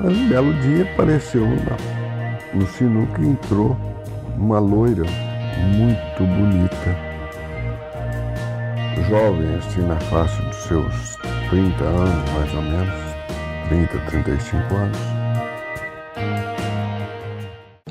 [0.00, 1.44] Mas um belo dia apareceu
[2.54, 3.76] no sinuca e entrou
[4.36, 5.04] uma loira
[5.74, 6.96] muito bonita,
[9.08, 11.16] jovem assim na faixa dos seus
[11.50, 12.94] 30 anos mais ou menos,
[13.68, 14.98] 30, 35 anos.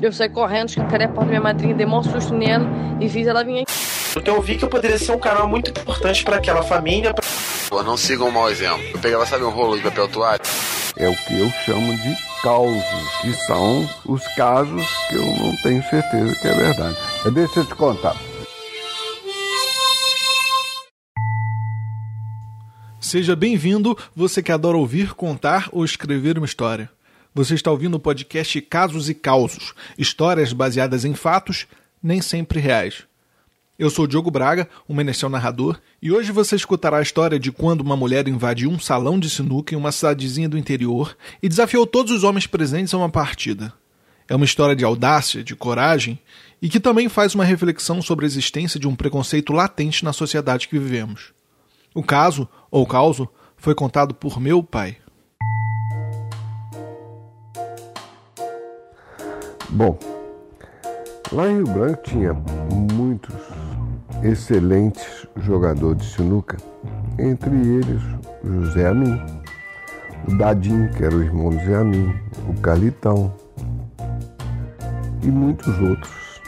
[0.00, 2.66] Eu saí correndo, escancarei a porta da minha madrinha, dei um susto nela
[3.00, 3.87] e fiz ela vir aqui.
[4.12, 7.12] Porque eu vi que eu poderia ser um canal muito importante para aquela família.
[7.12, 7.24] Pra...
[7.68, 8.82] Pô, não sigam um mau exemplo.
[8.92, 10.40] Eu pegava, sabe, um rolo de papel toalha?
[10.96, 12.82] É o que eu chamo de causos,
[13.20, 16.96] que são os casos que eu não tenho certeza que é verdade.
[17.32, 18.16] Deixa eu te contar.
[23.00, 26.90] Seja bem-vindo, você que adora ouvir, contar ou escrever uma história.
[27.34, 31.66] Você está ouvindo o podcast Casos e Causos, histórias baseadas em fatos,
[32.02, 33.04] nem sempre reais.
[33.78, 37.80] Eu sou Diogo Braga, um menestrel narrador, e hoje você escutará a história de quando
[37.80, 42.10] uma mulher invadiu um salão de sinuca em uma cidadezinha do interior e desafiou todos
[42.10, 43.72] os homens presentes a uma partida.
[44.26, 46.18] É uma história de audácia, de coragem
[46.60, 50.66] e que também faz uma reflexão sobre a existência de um preconceito latente na sociedade
[50.66, 51.32] que vivemos.
[51.94, 54.96] O caso, ou causo, foi contado por meu pai.
[59.68, 59.96] Bom,
[61.30, 62.34] lá em Rio Branco tinha
[62.92, 63.67] muitos
[64.22, 66.56] excelentes jogadores de sinuca,
[67.18, 68.02] entre eles
[68.44, 69.20] José Amin,
[70.26, 72.14] o Dadim, que era o irmão de Zé Amin,
[72.48, 73.32] o Calitão
[75.22, 76.40] e muitos outros.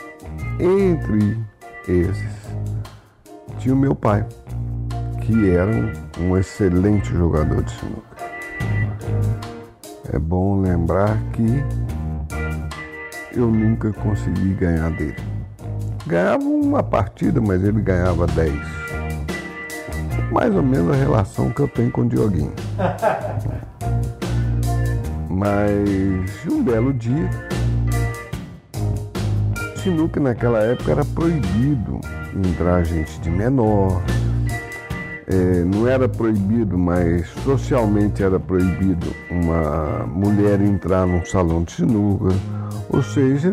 [0.59, 1.39] Entre
[1.89, 2.41] esses
[3.59, 4.27] tinha o meu pai,
[5.21, 5.71] que era
[6.19, 8.17] um excelente jogador de sinuca.
[10.13, 11.63] É bom lembrar que
[13.33, 15.40] eu nunca consegui ganhar dele.
[16.07, 18.53] Ganhava uma partida, mas ele ganhava 10.
[20.33, 22.53] Mais ou menos a relação que eu tenho com o Dioguinho.
[25.29, 27.31] Mas um belo dia,
[29.77, 32.01] sinuca naquela época era proibido
[32.37, 34.03] entrar gente de menor.
[35.27, 42.35] É, não era proibido, mas socialmente era proibido uma mulher entrar num salão de sinuca.
[42.91, 43.53] Ou seja,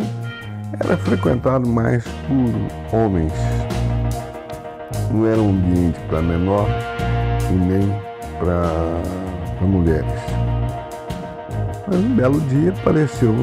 [0.79, 3.33] era frequentado mais por homens.
[5.11, 6.67] Não era um ambiente para menor
[7.49, 7.87] e nem
[8.39, 10.21] para mulheres.
[11.87, 13.33] Mas um belo dia apareceu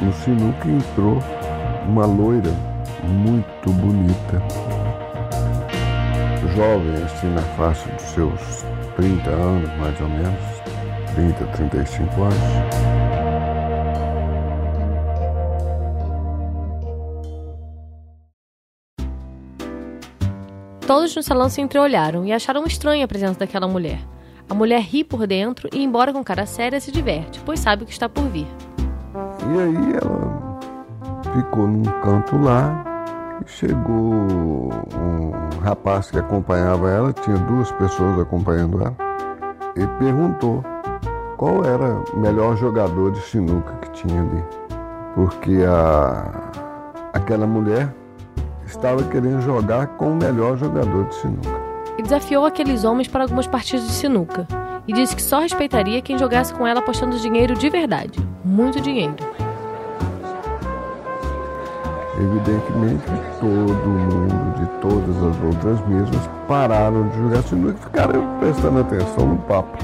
[0.00, 1.22] no sinuca entrou
[1.88, 2.52] uma loira
[3.04, 4.42] muito bonita,
[6.54, 8.64] jovem, assim na faixa dos seus
[8.96, 10.40] 30 anos mais ou menos,
[11.14, 13.05] 30, 35 anos.
[20.86, 23.98] Todos no salão se entreolharam e acharam estranha a presença daquela mulher.
[24.48, 27.86] A mulher ri por dentro e, embora com cara séria, se diverte, pois sabe o
[27.86, 28.46] que está por vir.
[29.16, 30.60] E aí ela
[31.34, 32.84] ficou num canto lá
[33.44, 38.96] e chegou um rapaz que acompanhava ela, tinha duas pessoas acompanhando ela,
[39.74, 40.64] e perguntou
[41.36, 44.44] qual era o melhor jogador de sinuca que tinha ali.
[45.16, 46.30] Porque a,
[47.12, 47.92] aquela mulher
[48.66, 51.60] estava querendo jogar com o melhor jogador de sinuca.
[51.98, 54.46] E desafiou aqueles homens para algumas partidas de sinuca.
[54.86, 58.18] E disse que só respeitaria quem jogasse com ela apostando dinheiro de verdade.
[58.44, 59.14] Muito dinheiro.
[62.18, 68.38] Evidentemente que todo mundo de todas as outras mesas pararam de jogar sinuca e ficaram
[68.38, 69.76] prestando atenção no papo.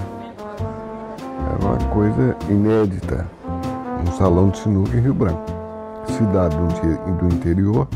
[1.47, 3.26] Era uma coisa inédita.
[4.06, 5.44] Um salão de sinuca em Rio Branco,
[6.06, 7.87] cidade do interior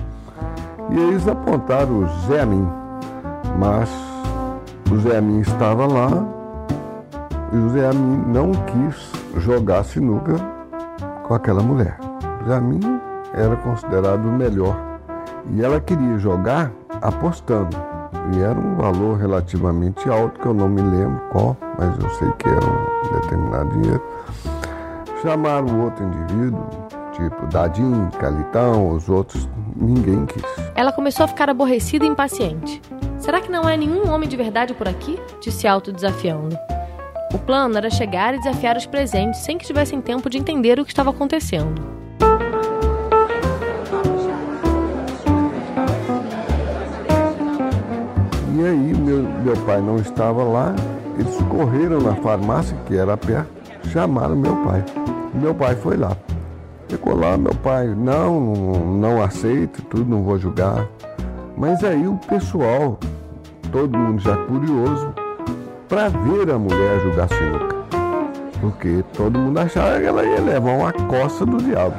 [0.91, 2.69] e eles apontaram o Zé Amin,
[3.59, 3.91] mas
[4.91, 6.09] o Zé Amin estava lá
[7.53, 10.35] e o Zé Amin não quis jogar sinuca
[11.25, 11.99] com aquela mulher.
[12.43, 13.01] O Zé Amin
[13.35, 14.77] era considerado o melhor
[15.53, 16.71] e ela queria jogar
[17.03, 17.77] apostando.
[18.35, 22.31] E era um valor relativamente alto, que eu não me lembro qual, mas eu sei
[22.33, 24.03] que era um determinado dinheiro.
[25.23, 26.67] Chamaram o outro indivíduo,
[27.17, 30.43] tipo Dadim, Calitão, os outros, ninguém quis.
[30.75, 32.81] Ela começou a ficar aborrecida e impaciente.
[33.19, 35.19] Será que não é nenhum homem de verdade por aqui?
[35.41, 36.57] Disse autodesafiando.
[37.33, 40.85] O plano era chegar e desafiar os presentes sem que tivessem tempo de entender o
[40.85, 41.83] que estava acontecendo.
[48.55, 50.75] E aí, meu, meu pai não estava lá,
[51.19, 53.51] eles correram na farmácia, que era perto,
[53.91, 54.85] chamaram meu pai.
[55.35, 56.17] Meu pai foi lá.
[57.15, 60.87] Lá, meu pai, não, não, aceito, tudo, não vou julgar.
[61.57, 62.99] Mas aí o pessoal,
[63.73, 65.15] todo mundo já curioso,
[65.89, 67.77] para ver a mulher jogar sinuca.
[68.61, 71.97] porque todo mundo achava que ela ia levar uma costa do diabo.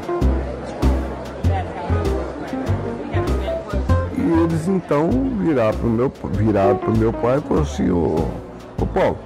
[4.16, 5.10] E eles então
[5.40, 6.12] viraram o meu,
[6.98, 8.28] meu pai e falaram assim, ô,
[8.80, 9.18] ô Paulo,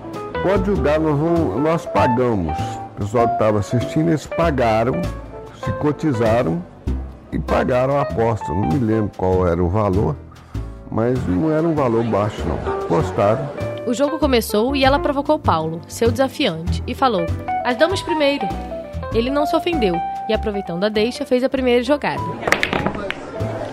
[0.43, 2.57] pode julgar, nós, vamos, nós pagamos.
[2.95, 4.93] O pessoal que estava assistindo, eles pagaram,
[5.63, 6.63] se cotizaram
[7.31, 8.47] e pagaram a aposta.
[8.49, 10.15] Não me lembro qual era o valor,
[10.89, 12.81] mas não era um valor baixo não.
[12.83, 13.49] Apostaram.
[13.85, 17.25] O jogo começou e ela provocou Paulo, seu desafiante, e falou:
[17.65, 18.47] As damas primeiro.
[19.13, 19.95] Ele não se ofendeu
[20.29, 22.21] e, aproveitando a deixa, fez a primeira jogada.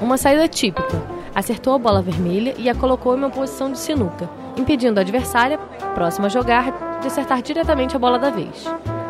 [0.01, 1.01] Uma saída típica.
[1.33, 5.57] Acertou a bola vermelha e a colocou em uma posição de sinuca, impedindo a adversária,
[5.95, 8.67] próxima a jogar, de acertar diretamente a bola da vez.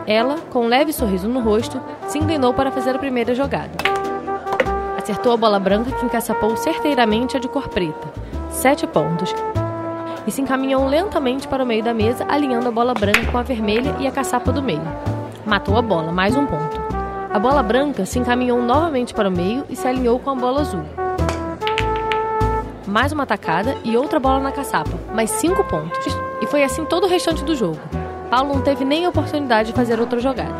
[0.09, 3.73] Ela, com um leve sorriso no rosto, se inclinou para fazer a primeira jogada.
[4.97, 8.09] Acertou a bola branca que encaçapou certeiramente a de cor preta.
[8.49, 9.35] Sete pontos.
[10.27, 13.43] E se encaminhou lentamente para o meio da mesa, alinhando a bola branca com a
[13.43, 14.81] vermelha e a caçapa do meio.
[15.45, 16.81] Matou a bola, mais um ponto.
[17.31, 20.63] A bola branca se encaminhou novamente para o meio e se alinhou com a bola
[20.63, 20.85] azul.
[22.87, 26.17] Mais uma tacada e outra bola na caçapa, mais cinco pontos.
[26.41, 28.08] E foi assim todo o restante do jogo.
[28.31, 30.55] Paulo não teve nem oportunidade de fazer outra jogada.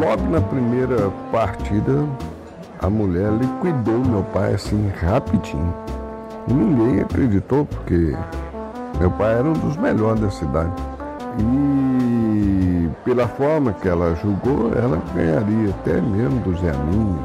[0.00, 2.04] Logo na primeira partida,
[2.80, 5.72] a mulher liquidou meu pai assim rapidinho.
[6.48, 8.16] Ninguém acreditou, porque
[8.98, 10.72] meu pai era um dos melhores da cidade.
[11.38, 17.18] E pela forma que ela julgou, ela ganharia até mesmo do Zé Minha.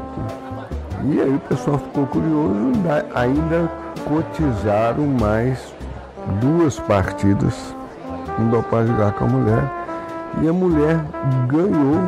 [1.12, 3.70] E aí o pessoal ficou curioso e ainda
[4.06, 5.74] cotizaram mais
[6.40, 7.74] duas partidas
[8.70, 9.84] para jogar com a mulher.
[10.42, 10.98] E a mulher
[11.46, 12.00] ganhou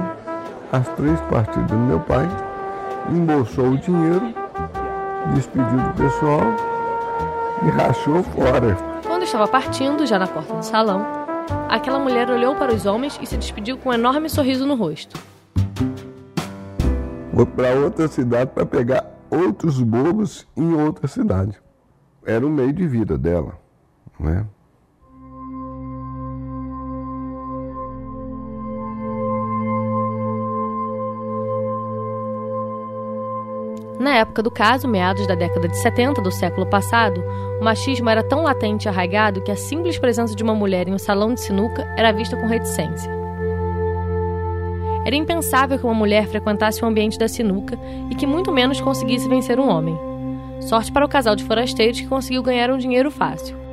[0.73, 2.29] as três partidas do meu pai,
[3.11, 4.35] embolsou o dinheiro,
[5.35, 6.43] despediu do pessoal
[7.65, 8.77] e rachou fora.
[9.07, 11.07] Quando estava partindo, já na porta do salão,
[11.69, 15.19] aquela mulher olhou para os homens e se despediu com um enorme sorriso no rosto.
[17.33, 21.61] Vou para outra cidade para pegar outros bobos em outra cidade.
[22.25, 23.53] Era o meio de vida dela,
[24.19, 24.47] né?
[33.99, 37.25] Na época do caso, meados da década de 70 do século passado,
[37.61, 40.95] o machismo era tão latente e arraigado que a simples presença de uma mulher em
[40.95, 43.11] um salão de sinuca era vista com reticência.
[45.05, 47.79] Era impensável que uma mulher frequentasse o ambiente da sinuca
[48.11, 49.99] e que muito menos conseguisse vencer um homem.
[50.61, 53.66] Sorte para o casal de forasteiros que conseguiu ganhar um dinheiro fácil.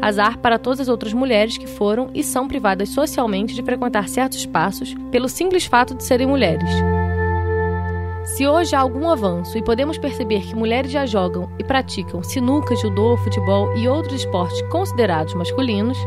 [0.00, 4.38] Azar para todas as outras mulheres que foram e são privadas socialmente de frequentar certos
[4.38, 6.70] espaços pelo simples fato de serem mulheres.
[8.24, 12.76] Se hoje há algum avanço e podemos perceber que mulheres já jogam e praticam sinuca,
[12.76, 15.98] judô, futebol e outros esportes considerados masculinos,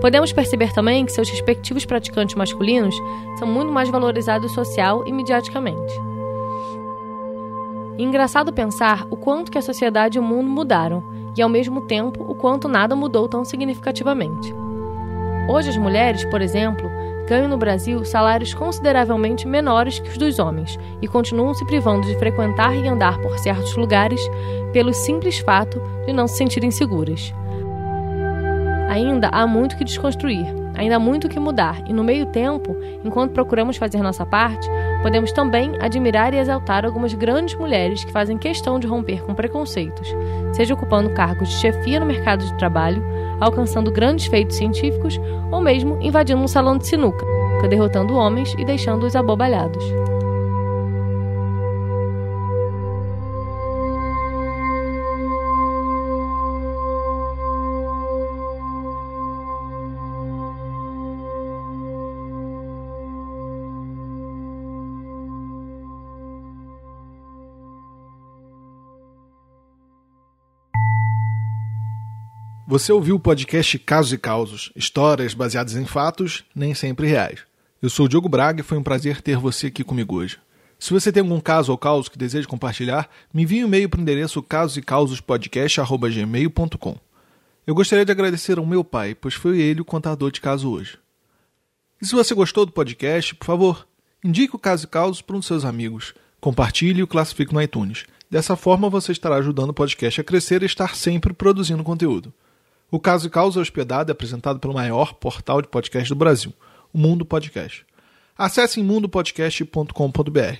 [0.00, 2.94] podemos perceber também que seus respectivos praticantes masculinos
[3.38, 5.92] são muito mais valorizados social e mediaticamente.
[7.98, 11.02] engraçado pensar o quanto que a sociedade e o mundo mudaram
[11.36, 14.54] e, ao mesmo tempo, o quanto nada mudou tão significativamente.
[15.48, 16.88] Hoje, as mulheres, por exemplo,
[17.28, 22.16] ganham no Brasil salários consideravelmente menores que os dos homens e continuam se privando de
[22.18, 24.20] frequentar e andar por certos lugares
[24.72, 27.34] pelo simples fato de não se sentirem seguras.
[28.88, 33.32] Ainda há muito que desconstruir, ainda há muito que mudar, e no meio tempo, enquanto
[33.32, 34.68] procuramos fazer nossa parte,
[35.02, 40.08] podemos também admirar e exaltar algumas grandes mulheres que fazem questão de romper com preconceitos,
[40.52, 43.04] seja ocupando cargos de chefia no mercado de trabalho,
[43.40, 47.24] alcançando grandes feitos científicos ou mesmo invadindo um salão de sinuca,
[47.68, 49.84] derrotando homens e deixando-os abobalhados.
[72.72, 77.40] Você ouviu o podcast Casos e Causos, histórias baseadas em fatos, nem sempre reais.
[77.82, 80.38] Eu sou o Diogo Braga e foi um prazer ter você aqui comigo hoje.
[80.78, 83.98] Se você tem algum caso ou causa que deseja compartilhar, me envie um e-mail para
[83.98, 86.96] o endereço casosecausospodcast.gmail.com.
[87.66, 90.96] Eu gostaria de agradecer ao meu pai, pois foi ele o contador de caso hoje.
[92.00, 93.86] E se você gostou do podcast, por favor,
[94.24, 96.14] indique o Caso e Causos para um dos seus amigos.
[96.40, 98.06] Compartilhe e o classifique no iTunes.
[98.30, 102.32] Dessa forma, você estará ajudando o podcast a crescer e estar sempre produzindo conteúdo.
[102.92, 106.52] O Caso e Causa é hospedado e apresentado pelo maior portal de podcast do Brasil,
[106.92, 107.86] o Mundo Podcast.
[108.36, 110.58] Acesse mundopodcast.com.br.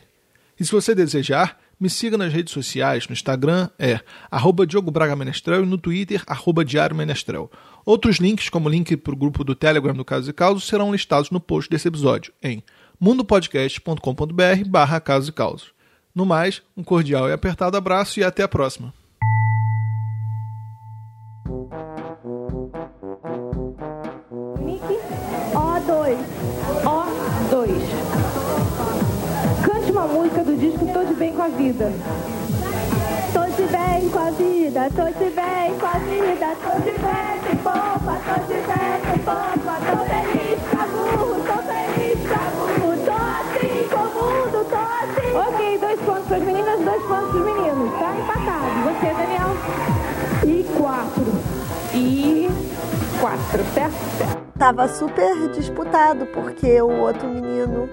[0.58, 3.98] E se você desejar, Me siga nas redes sociais, no Instagram é
[4.30, 7.50] arroba Diogo Braga Menestrel e no Twitter, arroba Diário Menestrel.
[7.84, 10.92] Outros links, como o link para o grupo do Telegram do Caso e Causos, serão
[10.92, 12.62] listados no post desse episódio em
[13.00, 15.32] mundopodcast.com.br barra Casos e.
[16.14, 18.94] No mais, um cordial e apertado abraço e até a próxima.
[31.88, 32.04] Vida.
[33.32, 37.34] Tô de bem com a vida, tô de bem com a vida, tô de bem
[37.42, 42.94] com popa, tô de bem com popa, tô feliz pra burro, tô feliz pra burro,
[43.04, 45.30] tô assim com o mundo, tô assim.
[45.36, 47.90] Ok, dois pontos para as meninas, dois pontos para os meninos.
[47.98, 48.70] Tá empatado.
[48.84, 49.50] Você, Daniel?
[50.44, 51.32] E quatro.
[51.94, 52.48] E
[53.20, 53.94] quatro, certo?
[54.18, 54.42] Certo.
[54.56, 57.88] Tava super disputado, porque o outro menino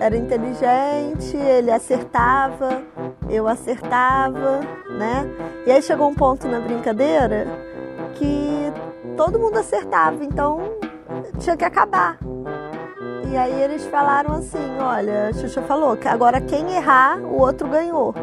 [0.00, 2.82] era inteligente, ele acertava,
[3.28, 4.60] eu acertava,
[4.90, 5.28] né?
[5.66, 7.46] E aí chegou um ponto na brincadeira
[8.14, 8.72] que
[9.16, 10.60] todo mundo acertava, então
[11.38, 12.18] tinha que acabar.
[13.30, 17.66] E aí eles falaram assim, olha, a Xuxa falou que agora quem errar, o outro
[17.68, 18.14] ganhou.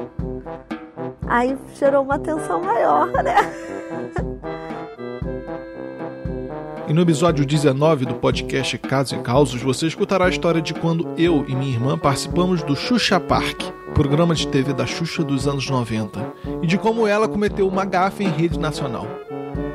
[1.28, 3.36] Aí gerou uma tensão maior, né?
[6.92, 11.08] E no episódio 19 do podcast Casos e Causos, você escutará a história de quando
[11.18, 13.62] eu e minha irmã participamos do Xuxa Park,
[13.94, 18.26] programa de TV da Xuxa dos anos 90, e de como ela cometeu uma gafe
[18.26, 19.08] em rede nacional.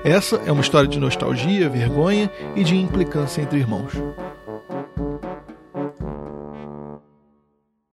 [0.04, 3.94] Essa é uma história de nostalgia, vergonha e de implicância entre irmãos.